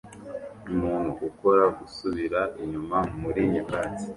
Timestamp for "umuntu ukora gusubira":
0.71-2.39